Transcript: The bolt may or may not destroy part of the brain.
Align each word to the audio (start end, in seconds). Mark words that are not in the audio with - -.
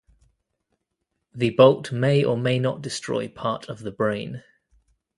The 1.35 1.51
bolt 1.51 1.91
may 1.91 2.23
or 2.23 2.35
may 2.35 2.57
not 2.57 2.81
destroy 2.81 3.27
part 3.27 3.69
of 3.69 3.81
the 3.83 3.91
brain. 3.91 4.43